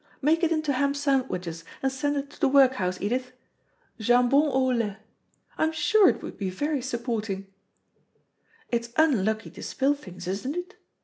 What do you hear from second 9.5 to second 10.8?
to spill things, isn't it?"